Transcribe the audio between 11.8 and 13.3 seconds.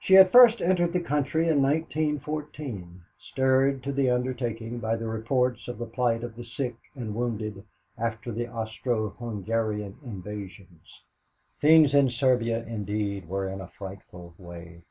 in Serbia, indeed,